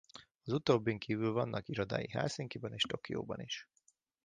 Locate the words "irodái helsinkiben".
1.67-2.73